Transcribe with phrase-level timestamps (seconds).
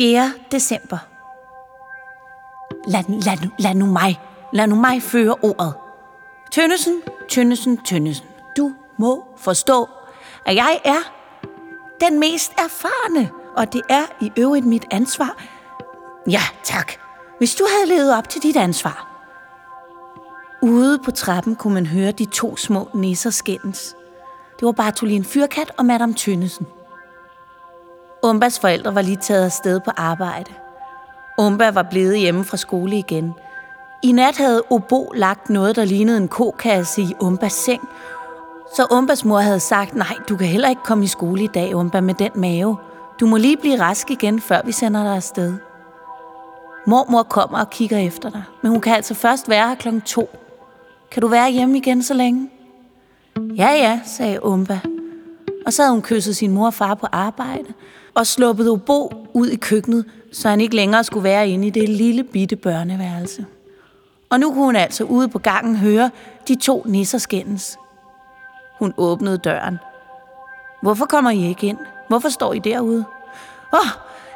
[0.00, 0.32] 4.
[0.50, 0.98] december.
[2.86, 4.20] Lad, lad, lad nu mig,
[4.52, 5.74] lad nu mig føre ordet.
[6.52, 8.26] Tønnesen, Tønnesen, Tønnesen.
[8.56, 9.88] Du må forstå,
[10.46, 11.12] at jeg er
[12.00, 15.42] den mest erfarne, og det er i øvrigt mit ansvar.
[16.30, 16.92] Ja, tak.
[17.38, 19.08] Hvis du havde levet op til dit ansvar.
[20.62, 23.96] Ude på trappen kunne man høre de to små nisser skændes.
[24.58, 26.66] Det var Bartolin Fyrkat og Madame Tønnesen.
[28.22, 30.50] Umbas forældre var lige taget afsted på arbejde.
[31.38, 33.34] Umba var blevet hjemme fra skole igen.
[34.02, 37.88] I nat havde Obo lagt noget, der lignede en kokasse i Umbas seng.
[38.76, 41.74] Så Umbas mor havde sagt, nej, du kan heller ikke komme i skole i dag,
[41.76, 42.76] Umba, med den mave.
[43.20, 45.54] Du må lige blive rask igen, før vi sender dig afsted.
[46.86, 50.30] Mormor kommer og kigger efter dig, men hun kan altså først være her klokken to.
[51.10, 52.50] Kan du være hjemme igen så længe?
[53.56, 54.80] Ja, ja, sagde Umba.
[55.66, 57.72] Og så havde hun kysset sin mor og far på arbejde,
[58.14, 61.88] og sluppet Obo ud i køkkenet, så han ikke længere skulle være inde i det
[61.88, 63.46] lille bitte børneværelse.
[64.30, 66.10] Og nu kunne hun altså ude på gangen høre
[66.48, 67.78] de to nisser skændes.
[68.78, 69.78] Hun åbnede døren.
[70.82, 71.78] Hvorfor kommer I ikke ind?
[72.08, 73.04] Hvorfor står I derude?
[73.72, 73.86] Åh, oh,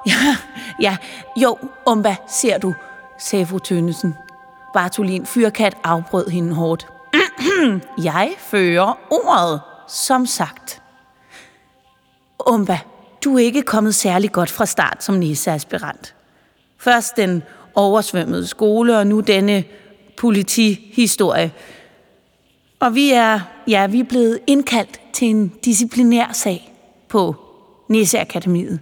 [0.06, 0.36] ja,
[0.80, 0.96] ja,
[1.36, 2.74] jo, Umba, ser du,
[3.18, 4.14] sagde fru Tønnesen.
[4.74, 6.86] Bartolin Fyrkat afbrød hende hårdt.
[8.04, 10.83] Jeg fører ordet, som sagt.
[12.46, 12.78] Umba,
[13.24, 16.14] du er ikke kommet særlig godt fra start som nisseaspirant.
[16.78, 17.42] Først den
[17.74, 19.64] oversvømmede skole, og nu denne
[20.16, 21.52] politihistorie.
[22.80, 26.72] Og vi er, ja, vi er blevet indkaldt til en disciplinær sag
[27.08, 27.36] på
[27.88, 28.80] Nisseakademiet.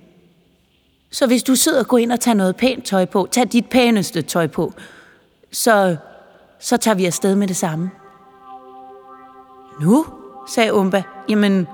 [1.10, 3.66] Så hvis du sidder og går ind og tager noget pænt tøj på, tag dit
[3.70, 4.72] pæneste tøj på,
[5.52, 5.96] så,
[6.58, 7.90] så tager vi afsted med det samme.
[9.80, 10.06] Nu,
[10.48, 11.02] sagde Umba.
[11.28, 11.66] Jamen,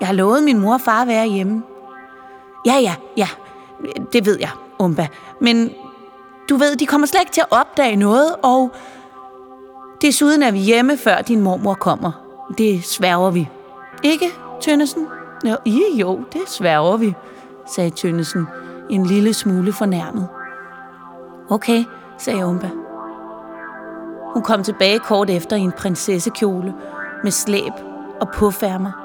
[0.00, 1.62] jeg har lovet min mor og far at være hjemme.
[2.66, 3.28] Ja, ja, ja,
[4.12, 5.06] det ved jeg, Umba.
[5.40, 5.70] Men
[6.48, 8.72] du ved, de kommer slet ikke til at opdage noget, og
[10.02, 12.12] desuden er vi hjemme, før din mormor kommer.
[12.58, 13.48] Det sværger vi.
[14.02, 14.26] Ikke,
[14.60, 15.06] Tønnesen?
[15.44, 17.14] Jo, i, jo, det sværger vi,
[17.74, 18.46] sagde Tønnesen,
[18.90, 20.28] en lille smule fornærmet.
[21.50, 21.84] Okay,
[22.18, 22.70] sagde Umba.
[24.34, 26.74] Hun kom tilbage kort efter i en prinsessekjole
[27.22, 27.72] med slæb
[28.20, 29.03] og påfærmer.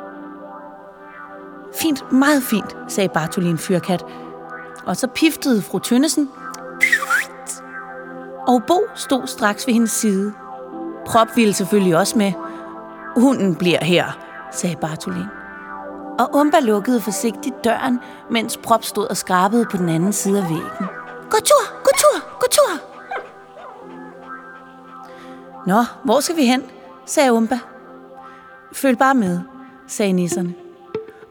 [1.74, 4.06] Fint, meget fint, sagde Bartolin Fyrkat.
[4.86, 6.30] Og så piftede fru Tønnesen.
[8.48, 10.34] Og Bo stod straks ved hendes side.
[11.06, 12.34] Prop ville selvfølgelig også med.
[13.18, 14.06] Hunden bliver her,
[14.52, 15.26] sagde Bartolin.
[16.20, 18.00] Og Umba lukkede forsigtigt døren,
[18.32, 20.88] mens Prop stod og skrabede på den anden side af væggen.
[21.30, 22.90] Gå tur, gå tur, gå tur!
[25.68, 26.64] Nå, hvor skal vi hen?
[27.06, 27.60] sagde Umba.
[28.74, 29.40] Følg bare med,
[29.88, 30.54] sagde nisserne.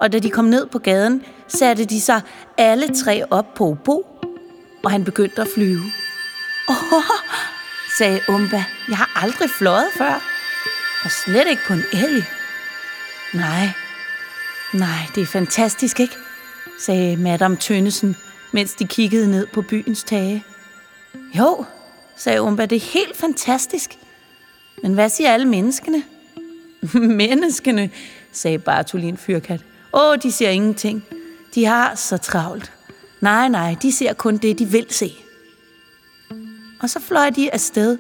[0.01, 2.21] Og da de kom ned på gaden, satte de sig
[2.59, 4.07] alle tre op på Obo,
[4.85, 5.83] og han begyndte at flyve.
[6.69, 7.03] Åh,
[7.99, 10.23] sagde Umba, jeg har aldrig fløjet før.
[11.05, 12.25] Og slet ikke på en elg.
[13.35, 13.69] Nej,
[14.75, 16.17] nej, det er fantastisk, ikke?
[16.81, 18.17] sagde Madame Tønnesen,
[18.53, 20.45] mens de kiggede ned på byens tage.
[21.39, 21.65] Jo,
[22.17, 23.99] sagde Umba, det er helt fantastisk.
[24.83, 26.03] Men hvad siger alle menneskene?
[27.23, 27.91] menneskene,
[28.33, 29.61] sagde Bartolin Fyrkat.
[29.93, 31.05] Åh, de ser ingenting.
[31.55, 32.73] De har så travlt.
[33.21, 35.13] Nej, nej, de ser kun det, de vil se.
[36.81, 37.99] Og så fløj de afsted,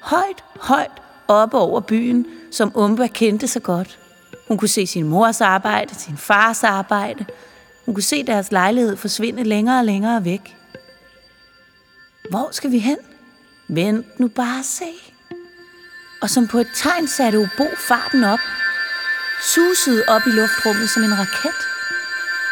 [0.00, 3.98] højt, højt oppe over byen, som Umba kendte så godt.
[4.48, 7.24] Hun kunne se sin mors arbejde, sin fars arbejde.
[7.84, 10.56] Hun kunne se deres lejlighed forsvinde længere og længere væk.
[12.30, 12.98] Hvor skal vi hen?
[13.68, 14.92] Vent nu bare se.
[16.22, 18.38] Og som på et tegn satte Obo farten op.
[19.40, 21.68] Susede op i luftrummet som en raket.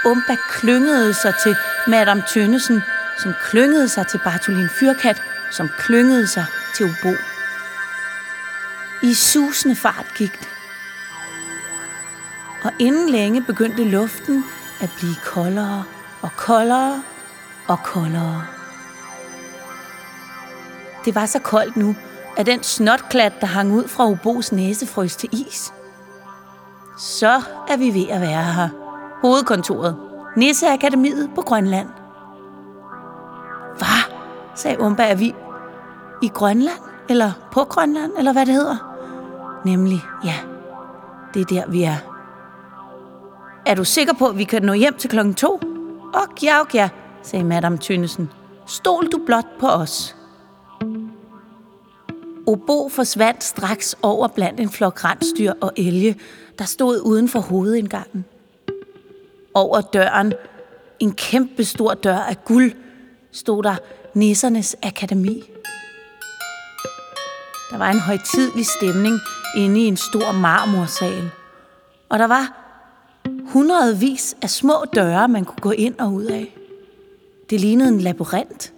[0.04, 1.56] Umba klyngede sig til
[1.86, 2.82] Madame Tønnesen,
[3.22, 6.46] som klyngede sig til Bartolin Fyrkat, som klyngede sig
[6.76, 7.14] til Obo.
[9.02, 10.48] I susende fart gik det.
[12.62, 14.44] Og inden længe begyndte luften
[14.80, 15.84] at blive koldere
[16.22, 17.02] og koldere
[17.68, 18.46] og koldere.
[21.04, 21.96] Det var så koldt nu,
[22.36, 25.72] at den snotklat, der hang ud fra Obos næse, frøs til is.
[26.96, 28.68] Så er vi ved at være her.
[29.22, 29.96] Hovedkontoret.
[30.36, 31.88] Nisseakademiet på Grønland.
[33.78, 34.14] Hvad?
[34.54, 35.02] sagde Umba.
[35.02, 35.34] Er vi
[36.22, 36.78] i Grønland?
[37.08, 38.12] Eller på Grønland?
[38.18, 38.76] Eller hvad det hedder?
[39.64, 40.34] Nemlig, ja.
[41.34, 41.96] Det er der, vi er.
[43.66, 45.60] Er du sikker på, at vi kan nå hjem til klokken to?
[46.14, 46.88] Ok, ja, og ja,
[47.22, 48.30] sagde Madame Tønnesen.
[48.66, 50.16] Stol du blot på os.
[52.46, 56.16] Obo forsvandt straks over blandt en flok rensdyr og elge,
[56.58, 58.24] der stod uden for hovedindgangen.
[59.54, 60.32] Over døren,
[61.00, 62.72] en kæmpe stor dør af guld,
[63.32, 63.76] stod der
[64.14, 65.42] Nissernes Akademi.
[67.70, 69.18] Der var en højtidlig stemning
[69.56, 71.30] inde i en stor marmorsal.
[72.08, 72.60] Og der var
[73.44, 76.56] hundredvis af små døre, man kunne gå ind og ud af.
[77.50, 78.72] Det lignede en labyrint.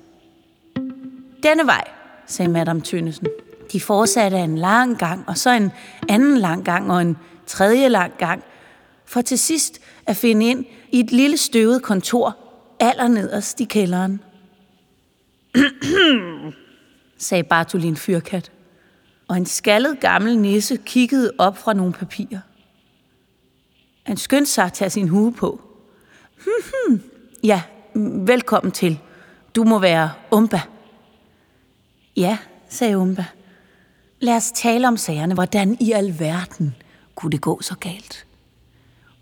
[1.43, 1.85] Denne vej,
[2.27, 3.27] sagde Madame Tønnesen.
[3.73, 5.71] De fortsatte en lang gang, og så en
[6.09, 8.45] anden lang gang, og en tredje lang gang,
[9.05, 12.37] for til sidst at finde ind i et lille støvet kontor
[12.81, 14.21] allernederst i kælderen.
[17.19, 18.53] sagde Bartolin Fyrkat,
[19.29, 22.41] og en skaldet gammel nisse kiggede op fra nogle papirer.
[24.03, 25.61] Han skyndte sig at tage sin hue på.
[26.45, 27.03] Hmm,
[27.51, 27.63] ja,
[28.27, 29.01] velkommen til.
[29.57, 30.61] Du må være Umba.
[32.17, 32.39] Ja,
[32.69, 33.25] sagde Umba.
[34.21, 35.35] Lad os tale om sagerne.
[35.35, 36.75] Hvordan i alverden
[37.17, 38.27] kunne det gå så galt?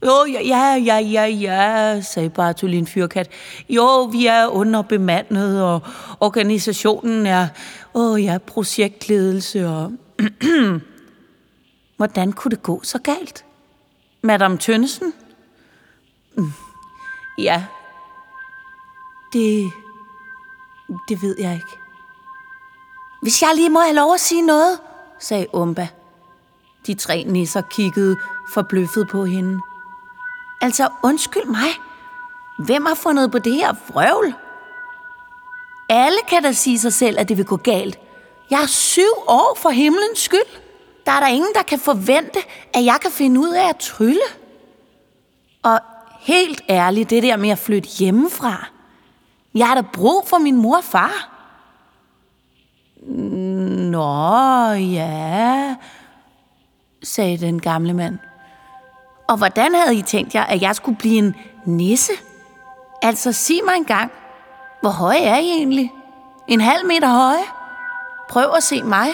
[0.05, 3.31] Jo, ja, ja, ja, ja, sagde Bartolin Fyrkat.
[3.69, 5.81] Jo, vi er underbemandet, og
[6.21, 7.49] organisationen er,
[7.95, 9.93] åh ja, projektledelse, og...
[11.97, 13.45] Hvordan kunne det gå så galt?
[14.23, 15.13] Madame Tønnesen?
[16.37, 16.53] Mm,
[17.39, 17.65] ja,
[19.33, 19.71] det...
[21.09, 21.77] Det ved jeg ikke.
[23.23, 24.79] Hvis jeg lige må have lov at sige noget,
[25.19, 25.89] sagde Umba.
[26.87, 28.17] De tre nisser kiggede
[28.55, 29.61] forbløffet på hende.
[30.61, 31.69] Altså, undskyld mig.
[32.59, 34.35] Hvem har fundet på det her vrøvl?
[35.89, 37.99] Alle kan da sige sig selv, at det vil gå galt.
[38.51, 40.61] Jeg er syv år for himlens skyld.
[41.07, 42.39] Der er der ingen, der kan forvente,
[42.75, 44.21] at jeg kan finde ud af at trylle.
[45.63, 45.81] Og
[46.21, 48.67] helt ærligt, det der med at flytte hjemmefra.
[49.55, 51.31] Jeg har da brug for min mor og far.
[53.91, 55.75] Nå, ja,
[57.05, 58.19] sagde den gamle mand.
[59.29, 62.13] Og hvordan havde I tænkt jer, at jeg skulle blive en nisse?
[63.03, 64.13] Altså, sig mig engang,
[64.81, 65.93] hvor høj er I egentlig?
[66.49, 67.37] En halv meter høj?
[68.29, 69.09] Prøv at se mig.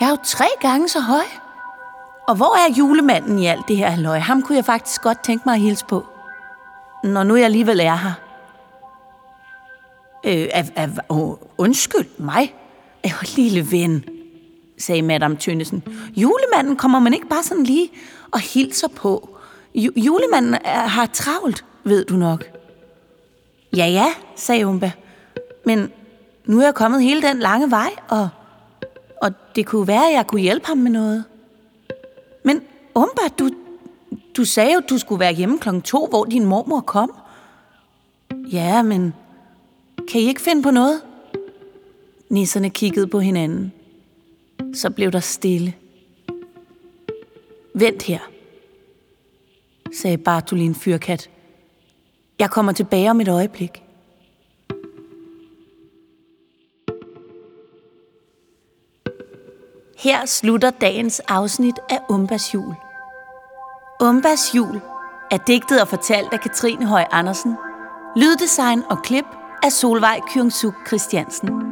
[0.00, 1.24] Jeg er jo tre gange så høj.
[2.28, 4.18] Og hvor er julemanden i alt det her halløj?
[4.18, 6.06] Ham kunne jeg faktisk godt tænke mig at hilse på.
[7.04, 8.12] Når nu jeg alligevel er her.
[10.24, 12.54] Øh, af, af, uh, undskyld mig.
[13.06, 14.04] Øh, lille ven,
[14.78, 15.82] sagde Madame Tønnesen.
[16.16, 17.90] Julemanden kommer man ikke bare sådan lige
[18.30, 19.28] og hilser på.
[19.74, 22.44] Ju- julemanden er, har travlt, ved du nok.
[23.76, 24.92] Ja, ja, sagde Umba.
[25.66, 25.92] Men
[26.46, 28.28] nu er jeg kommet hele den lange vej, og,
[29.22, 31.24] og det kunne være, at jeg kunne hjælpe ham med noget.
[32.44, 32.60] Men
[32.94, 33.50] Umba, du,
[34.36, 37.12] du sagde jo, du skulle være hjemme klokken to, hvor din mormor kom.
[38.52, 39.14] Ja, men
[40.10, 41.00] kan I ikke finde på noget?
[42.28, 43.72] Nisserne kiggede på hinanden.
[44.74, 45.74] Så blev der stille.
[47.74, 48.18] Vent her,
[50.00, 51.30] sagde Bartolin Fyrkat.
[52.38, 53.82] Jeg kommer tilbage om et øjeblik.
[59.98, 62.74] Her slutter dagens afsnit af Umbas jul.
[64.00, 64.80] Umbas jul
[65.30, 67.56] er digtet og fortalt af Katrine Høj Andersen.
[68.16, 69.24] Lyddesign og klip
[69.62, 71.71] af Solvej Kyungsuk Christiansen.